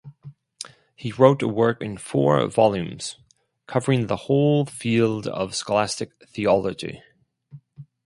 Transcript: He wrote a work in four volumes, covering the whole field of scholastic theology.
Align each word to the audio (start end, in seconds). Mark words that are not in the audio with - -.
He 0.95 1.11
wrote 1.11 1.43
a 1.43 1.47
work 1.47 1.83
in 1.83 1.95
four 1.95 2.47
volumes, 2.47 3.19
covering 3.67 4.07
the 4.07 4.15
whole 4.15 4.65
field 4.65 5.27
of 5.27 5.53
scholastic 5.55 6.13
theology. 6.27 7.03